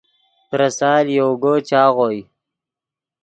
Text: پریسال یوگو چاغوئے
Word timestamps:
پریسال 0.49 1.05
یوگو 1.17 1.53
چاغوئے 1.67 2.19